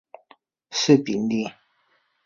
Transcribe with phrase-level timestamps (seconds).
[0.71, 1.53] 瑟米利。